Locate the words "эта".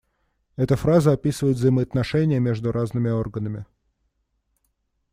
0.55-0.77